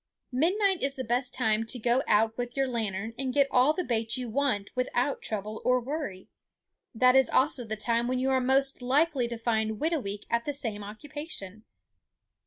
[0.31, 3.83] Midnight is the best time to go out with your lantern and get all the
[3.83, 6.27] bait you want without trouble or worry.
[6.95, 10.53] That is also the time when you are most likely to find Whitooweek at the
[10.53, 11.65] same occupation.